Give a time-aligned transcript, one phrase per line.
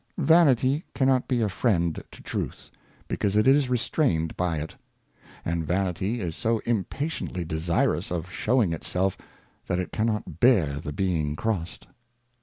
[0.15, 2.71] 241 Vanity cannot be a Friend to Truth,
[3.07, 4.75] because it is restrained by it;
[5.45, 9.15] and "Vanity is so impatiently desirous of shewing itself,
[9.67, 11.85] that it cannot bear the being crossed.